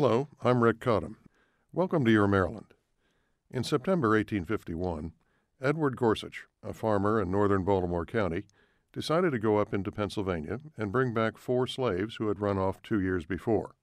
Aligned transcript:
Hello, 0.00 0.28
I'm 0.44 0.62
Rick 0.62 0.78
Cottam. 0.78 1.16
Welcome 1.72 2.04
to 2.04 2.12
Your 2.12 2.28
Maryland. 2.28 2.72
In 3.50 3.64
September 3.64 4.10
1851, 4.10 5.10
Edward 5.60 5.96
Gorsuch, 5.96 6.44
a 6.62 6.72
farmer 6.72 7.20
in 7.20 7.32
northern 7.32 7.64
Baltimore 7.64 8.06
County, 8.06 8.44
decided 8.92 9.32
to 9.32 9.40
go 9.40 9.58
up 9.58 9.74
into 9.74 9.90
Pennsylvania 9.90 10.60
and 10.76 10.92
bring 10.92 11.12
back 11.12 11.36
four 11.36 11.66
slaves 11.66 12.14
who 12.14 12.28
had 12.28 12.38
run 12.38 12.58
off 12.58 12.80
two 12.80 13.00
years 13.00 13.26
before. 13.26 13.74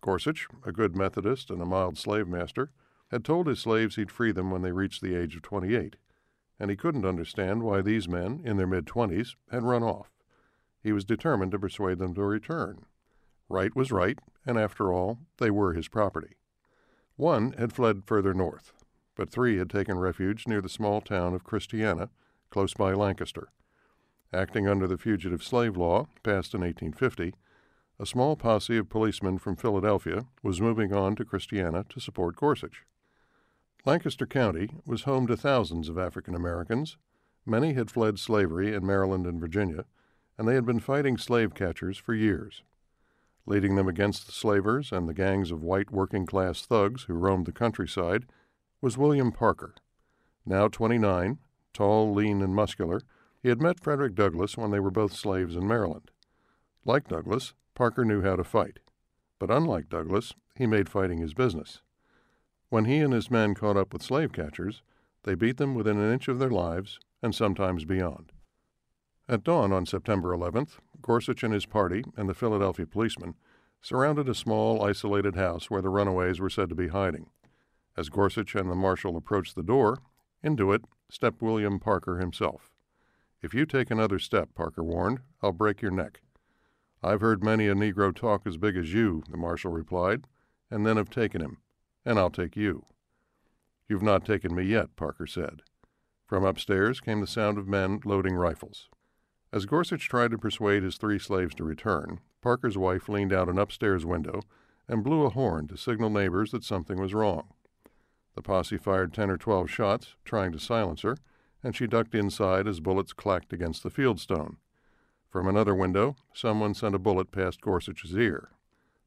Gorsuch, 0.00 0.48
a 0.66 0.72
good 0.72 0.96
Methodist 0.96 1.48
and 1.48 1.62
a 1.62 1.64
mild 1.64 1.96
slave 1.96 2.26
master, 2.26 2.72
had 3.12 3.24
told 3.24 3.46
his 3.46 3.60
slaves 3.60 3.94
he'd 3.94 4.10
free 4.10 4.32
them 4.32 4.50
when 4.50 4.62
they 4.62 4.72
reached 4.72 5.00
the 5.00 5.14
age 5.14 5.36
of 5.36 5.42
28, 5.42 5.94
and 6.58 6.70
he 6.70 6.76
couldn't 6.76 7.06
understand 7.06 7.62
why 7.62 7.80
these 7.80 8.08
men, 8.08 8.40
in 8.44 8.56
their 8.56 8.66
mid 8.66 8.84
20s, 8.84 9.36
had 9.52 9.62
run 9.62 9.84
off. 9.84 10.10
He 10.82 10.90
was 10.90 11.04
determined 11.04 11.52
to 11.52 11.58
persuade 11.60 11.98
them 11.98 12.14
to 12.14 12.24
return. 12.24 12.84
Right 13.52 13.76
was 13.76 13.92
right, 13.92 14.18
and 14.46 14.58
after 14.58 14.94
all, 14.94 15.18
they 15.36 15.50
were 15.50 15.74
his 15.74 15.86
property. 15.86 16.36
One 17.16 17.52
had 17.52 17.74
fled 17.74 18.04
further 18.06 18.32
north, 18.32 18.72
but 19.14 19.28
three 19.28 19.58
had 19.58 19.68
taken 19.68 19.98
refuge 19.98 20.48
near 20.48 20.62
the 20.62 20.70
small 20.70 21.02
town 21.02 21.34
of 21.34 21.44
Christiana, 21.44 22.08
close 22.48 22.72
by 22.72 22.94
Lancaster. 22.94 23.50
Acting 24.32 24.66
under 24.66 24.86
the 24.86 24.96
Fugitive 24.96 25.42
Slave 25.42 25.76
Law, 25.76 26.06
passed 26.22 26.54
in 26.54 26.62
1850, 26.62 27.34
a 28.00 28.06
small 28.06 28.36
posse 28.36 28.78
of 28.78 28.88
policemen 28.88 29.36
from 29.36 29.56
Philadelphia 29.56 30.24
was 30.42 30.62
moving 30.62 30.94
on 30.94 31.14
to 31.16 31.24
Christiana 31.26 31.84
to 31.90 32.00
support 32.00 32.36
Gorsuch. 32.36 32.86
Lancaster 33.84 34.26
County 34.26 34.70
was 34.86 35.02
home 35.02 35.26
to 35.26 35.36
thousands 35.36 35.90
of 35.90 35.98
African 35.98 36.34
Americans. 36.34 36.96
Many 37.44 37.74
had 37.74 37.90
fled 37.90 38.18
slavery 38.18 38.72
in 38.72 38.86
Maryland 38.86 39.26
and 39.26 39.38
Virginia, 39.38 39.84
and 40.38 40.48
they 40.48 40.54
had 40.54 40.64
been 40.64 40.80
fighting 40.80 41.18
slave 41.18 41.52
catchers 41.52 41.98
for 41.98 42.14
years. 42.14 42.62
Leading 43.46 43.74
them 43.74 43.88
against 43.88 44.26
the 44.26 44.32
slavers 44.32 44.92
and 44.92 45.08
the 45.08 45.14
gangs 45.14 45.50
of 45.50 45.62
white 45.62 45.90
working 45.90 46.26
class 46.26 46.64
thugs 46.64 47.04
who 47.04 47.14
roamed 47.14 47.46
the 47.46 47.52
countryside 47.52 48.26
was 48.80 48.98
William 48.98 49.32
Parker. 49.32 49.74
Now 50.46 50.68
29, 50.68 51.38
tall, 51.72 52.12
lean, 52.12 52.42
and 52.42 52.54
muscular, 52.54 53.02
he 53.42 53.48
had 53.48 53.60
met 53.60 53.80
Frederick 53.80 54.14
Douglass 54.14 54.56
when 54.56 54.70
they 54.70 54.80
were 54.80 54.90
both 54.90 55.12
slaves 55.12 55.56
in 55.56 55.66
Maryland. 55.66 56.10
Like 56.84 57.08
Douglass, 57.08 57.54
Parker 57.74 58.04
knew 58.04 58.22
how 58.22 58.36
to 58.36 58.44
fight. 58.44 58.78
But 59.38 59.50
unlike 59.50 59.88
Douglass, 59.88 60.34
he 60.56 60.66
made 60.66 60.88
fighting 60.88 61.18
his 61.18 61.34
business. 61.34 61.80
When 62.68 62.84
he 62.84 62.98
and 62.98 63.12
his 63.12 63.30
men 63.30 63.54
caught 63.54 63.76
up 63.76 63.92
with 63.92 64.02
slave 64.02 64.32
catchers, 64.32 64.82
they 65.24 65.34
beat 65.34 65.56
them 65.56 65.74
within 65.74 65.98
an 65.98 66.12
inch 66.12 66.28
of 66.28 66.38
their 66.38 66.50
lives 66.50 66.98
and 67.22 67.34
sometimes 67.34 67.84
beyond. 67.84 68.31
At 69.28 69.44
dawn 69.44 69.72
on 69.72 69.86
September 69.86 70.36
11th, 70.36 70.78
Gorsuch 71.00 71.44
and 71.44 71.54
his 71.54 71.64
party 71.64 72.02
and 72.16 72.28
the 72.28 72.34
Philadelphia 72.34 72.86
policemen 72.86 73.34
surrounded 73.80 74.28
a 74.28 74.34
small, 74.34 74.84
isolated 74.84 75.36
house 75.36 75.70
where 75.70 75.80
the 75.80 75.88
runaways 75.88 76.40
were 76.40 76.50
said 76.50 76.68
to 76.68 76.74
be 76.74 76.88
hiding. 76.88 77.30
As 77.96 78.08
Gorsuch 78.08 78.56
and 78.56 78.68
the 78.68 78.74
marshal 78.74 79.16
approached 79.16 79.54
the 79.54 79.62
door, 79.62 79.98
into 80.42 80.72
it 80.72 80.84
stepped 81.08 81.40
William 81.40 81.78
Parker 81.78 82.18
himself. 82.18 82.72
If 83.40 83.54
you 83.54 83.64
take 83.64 83.90
another 83.90 84.18
step, 84.18 84.54
Parker 84.54 84.82
warned, 84.82 85.20
I'll 85.40 85.52
break 85.52 85.82
your 85.82 85.92
neck. 85.92 86.20
I've 87.00 87.20
heard 87.20 87.44
many 87.44 87.68
a 87.68 87.74
Negro 87.74 88.14
talk 88.14 88.46
as 88.46 88.56
big 88.56 88.76
as 88.76 88.92
you, 88.92 89.22
the 89.30 89.36
marshal 89.36 89.70
replied, 89.70 90.24
and 90.68 90.84
then 90.84 90.96
have 90.96 91.10
taken 91.10 91.40
him, 91.40 91.58
and 92.04 92.18
I'll 92.18 92.30
take 92.30 92.56
you. 92.56 92.86
You've 93.88 94.02
not 94.02 94.24
taken 94.24 94.54
me 94.54 94.64
yet, 94.64 94.96
Parker 94.96 95.26
said. 95.26 95.62
From 96.26 96.44
upstairs 96.44 97.00
came 97.00 97.20
the 97.20 97.26
sound 97.26 97.56
of 97.56 97.68
men 97.68 98.00
loading 98.04 98.34
rifles. 98.34 98.88
As 99.54 99.66
Gorsuch 99.66 100.08
tried 100.08 100.30
to 100.30 100.38
persuade 100.38 100.82
his 100.82 100.96
three 100.96 101.18
slaves 101.18 101.54
to 101.56 101.64
return, 101.64 102.20
Parker's 102.40 102.78
wife 102.78 103.06
leaned 103.06 103.34
out 103.34 103.50
an 103.50 103.58
upstairs 103.58 104.06
window 104.06 104.40
and 104.88 105.04
blew 105.04 105.24
a 105.24 105.30
horn 105.30 105.68
to 105.68 105.76
signal 105.76 106.08
neighbors 106.08 106.52
that 106.52 106.64
something 106.64 106.98
was 106.98 107.12
wrong. 107.12 107.48
The 108.34 108.40
posse 108.40 108.78
fired 108.78 109.12
ten 109.12 109.30
or 109.30 109.36
twelve 109.36 109.70
shots, 109.70 110.14
trying 110.24 110.52
to 110.52 110.58
silence 110.58 111.02
her, 111.02 111.18
and 111.62 111.76
she 111.76 111.86
ducked 111.86 112.14
inside 112.14 112.66
as 112.66 112.80
bullets 112.80 113.12
clacked 113.12 113.52
against 113.52 113.82
the 113.82 113.90
fieldstone. 113.90 114.56
From 115.28 115.46
another 115.46 115.74
window, 115.74 116.16
someone 116.32 116.72
sent 116.72 116.94
a 116.94 116.98
bullet 116.98 117.30
past 117.30 117.60
Gorsuch's 117.60 118.16
ear. 118.16 118.52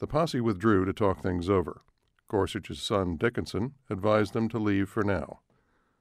The 0.00 0.08
posse 0.08 0.40
withdrew 0.40 0.84
to 0.86 0.92
talk 0.92 1.22
things 1.22 1.48
over. 1.48 1.82
Gorsuch's 2.26 2.82
son, 2.82 3.16
Dickinson, 3.16 3.74
advised 3.88 4.32
them 4.32 4.48
to 4.48 4.58
leave 4.58 4.88
for 4.88 5.04
now. 5.04 5.38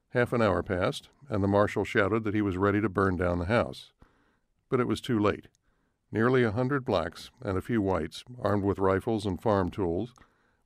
Half 0.10 0.34
an 0.34 0.42
hour 0.42 0.64
passed, 0.64 1.10
and 1.30 1.44
the 1.44 1.48
marshal 1.48 1.86
shouted 1.86 2.24
that 2.24 2.34
he 2.34 2.42
was 2.42 2.58
ready 2.58 2.82
to 2.82 2.90
burn 2.90 3.18
down 3.18 3.38
the 3.38 3.46
house 3.46 3.92
but 4.72 4.80
it 4.80 4.88
was 4.88 5.02
too 5.02 5.20
late. 5.20 5.50
Nearly 6.14 6.44
a 6.44 6.52
hundred 6.52 6.86
blacks 6.86 7.30
and 7.42 7.58
a 7.58 7.62
few 7.62 7.82
whites, 7.82 8.24
armed 8.40 8.64
with 8.64 8.80
rifles 8.80 9.26
and 9.26 9.40
farm 9.40 9.70
tools, 9.70 10.14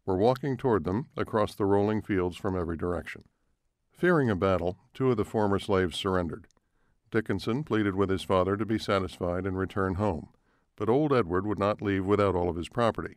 were 0.06 0.16
walking 0.16 0.58
toward 0.58 0.84
them 0.84 1.08
across 1.18 1.56
the 1.56 1.66
rolling 1.66 2.04
fields 2.04 2.38
from 2.38 2.56
every 2.58 2.78
direction. 2.78 3.24
Fearing 3.92 4.30
a 4.30 4.36
battle, 4.36 4.78
two 4.94 5.10
of 5.10 5.18
the 5.18 5.26
former 5.26 5.58
slaves 5.58 5.98
surrendered. 5.98 6.46
Dickinson 7.10 7.64
pleaded 7.64 7.96
with 7.96 8.12
his 8.12 8.22
father 8.22 8.56
to 8.56 8.66
be 8.66 8.78
satisfied 8.78 9.48
and 9.48 9.58
return 9.58 9.96
home, 9.96 10.30
but 10.76 10.90
old 10.90 11.12
Edward 11.12 11.48
would 11.48 11.60
not 11.60 11.82
leave 11.82 12.06
without 12.06 12.36
all 12.36 12.50
of 12.50 12.58
his 12.58 12.70
property. 12.70 13.16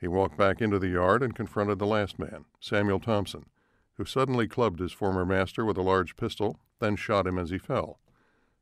He 0.00 0.06
walked 0.06 0.38
back 0.38 0.62
into 0.62 0.78
the 0.78 0.88
yard 0.88 1.24
and 1.24 1.34
confronted 1.34 1.80
the 1.80 1.86
last 1.86 2.20
man, 2.20 2.44
Samuel 2.60 3.00
Thompson, 3.00 3.46
who 3.94 4.04
suddenly 4.04 4.46
clubbed 4.46 4.78
his 4.78 4.92
former 4.92 5.26
master 5.26 5.64
with 5.64 5.76
a 5.76 5.82
large 5.82 6.16
pistol, 6.16 6.60
then 6.78 6.94
shot 6.94 7.26
him 7.26 7.36
as 7.36 7.50
he 7.50 7.58
fell. 7.58 7.98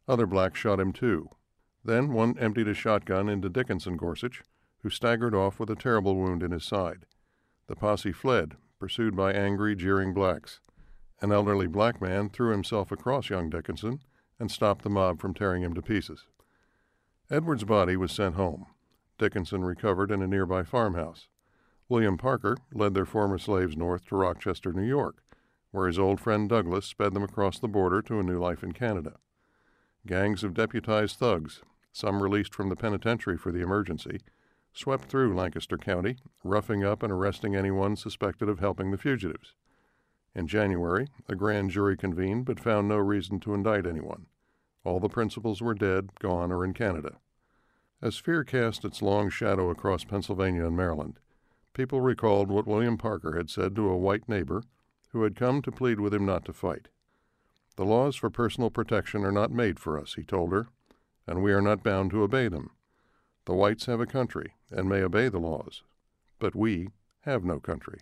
Other 0.08 0.26
blacks 0.26 0.58
shot 0.58 0.80
him 0.80 0.92
too, 0.92 1.28
then 1.84 2.12
one 2.12 2.38
emptied 2.38 2.68
a 2.68 2.74
shotgun 2.74 3.28
into 3.28 3.48
Dickinson 3.48 3.96
Gorsuch, 3.96 4.42
who 4.82 4.90
staggered 4.90 5.34
off 5.34 5.58
with 5.58 5.70
a 5.70 5.76
terrible 5.76 6.16
wound 6.16 6.42
in 6.42 6.50
his 6.50 6.64
side. 6.64 7.06
The 7.66 7.76
posse 7.76 8.12
fled, 8.12 8.56
pursued 8.78 9.16
by 9.16 9.32
angry, 9.32 9.76
jeering 9.76 10.12
blacks. 10.12 10.60
An 11.20 11.32
elderly 11.32 11.68
black 11.68 12.00
man 12.00 12.28
threw 12.28 12.50
himself 12.50 12.90
across 12.90 13.30
young 13.30 13.48
Dickinson 13.48 14.00
and 14.38 14.50
stopped 14.50 14.82
the 14.82 14.90
mob 14.90 15.20
from 15.20 15.34
tearing 15.34 15.62
him 15.62 15.74
to 15.74 15.82
pieces. 15.82 16.26
Edward's 17.30 17.64
body 17.64 17.96
was 17.96 18.10
sent 18.10 18.34
home. 18.34 18.66
Dickinson 19.18 19.64
recovered 19.64 20.10
in 20.10 20.20
a 20.20 20.26
nearby 20.26 20.64
farmhouse. 20.64 21.28
William 21.88 22.18
Parker 22.18 22.56
led 22.72 22.94
their 22.94 23.06
former 23.06 23.38
slaves 23.38 23.76
north 23.76 24.06
to 24.06 24.16
Rochester, 24.16 24.72
New 24.72 24.86
York, 24.86 25.22
where 25.70 25.86
his 25.86 25.98
old 25.98 26.20
friend 26.20 26.48
Douglass 26.48 26.86
sped 26.86 27.14
them 27.14 27.22
across 27.22 27.58
the 27.58 27.68
border 27.68 28.02
to 28.02 28.18
a 28.18 28.22
new 28.22 28.40
life 28.40 28.62
in 28.62 28.72
Canada. 28.72 29.14
Gangs 30.06 30.42
of 30.42 30.54
deputized 30.54 31.18
thugs, 31.18 31.62
some 31.92 32.22
released 32.22 32.54
from 32.54 32.70
the 32.70 32.76
penitentiary 32.76 33.36
for 33.36 33.52
the 33.52 33.60
emergency, 33.60 34.20
swept 34.72 35.04
through 35.04 35.36
Lancaster 35.36 35.76
County, 35.76 36.16
roughing 36.42 36.82
up 36.82 37.02
and 37.02 37.12
arresting 37.12 37.54
anyone 37.54 37.94
suspected 37.94 38.48
of 38.48 38.58
helping 38.58 38.90
the 38.90 38.98
fugitives. 38.98 39.54
In 40.34 40.46
January, 40.46 41.08
a 41.28 41.34
grand 41.34 41.70
jury 41.70 41.96
convened 41.96 42.46
but 42.46 42.58
found 42.58 42.88
no 42.88 42.96
reason 42.96 43.38
to 43.40 43.52
indict 43.52 43.86
anyone. 43.86 44.26
All 44.84 44.98
the 44.98 45.08
principals 45.08 45.60
were 45.60 45.74
dead, 45.74 46.10
gone, 46.18 46.50
or 46.50 46.64
in 46.64 46.72
Canada. 46.72 47.18
As 48.00 48.16
fear 48.16 48.42
cast 48.42 48.84
its 48.84 49.02
long 49.02 49.28
shadow 49.28 49.70
across 49.70 50.04
Pennsylvania 50.04 50.66
and 50.66 50.76
Maryland, 50.76 51.20
people 51.74 52.00
recalled 52.00 52.50
what 52.50 52.66
William 52.66 52.96
Parker 52.96 53.36
had 53.36 53.50
said 53.50 53.76
to 53.76 53.88
a 53.88 53.96
white 53.96 54.28
neighbor 54.28 54.62
who 55.10 55.22
had 55.22 55.36
come 55.36 55.60
to 55.62 55.70
plead 55.70 56.00
with 56.00 56.14
him 56.14 56.24
not 56.24 56.44
to 56.46 56.52
fight. 56.52 56.88
The 57.76 57.84
laws 57.84 58.16
for 58.16 58.30
personal 58.30 58.70
protection 58.70 59.24
are 59.24 59.32
not 59.32 59.50
made 59.50 59.78
for 59.78 60.00
us, 60.00 60.14
he 60.14 60.24
told 60.24 60.52
her 60.52 60.68
and 61.26 61.42
we 61.42 61.52
are 61.52 61.62
not 61.62 61.82
bound 61.82 62.10
to 62.10 62.22
obey 62.22 62.48
them. 62.48 62.70
The 63.44 63.54
whites 63.54 63.86
have 63.86 64.00
a 64.00 64.06
country 64.06 64.54
and 64.70 64.88
may 64.88 65.02
obey 65.02 65.28
the 65.28 65.38
laws, 65.38 65.82
but 66.38 66.54
we 66.54 66.90
have 67.22 67.44
no 67.44 67.60
country. 67.60 68.00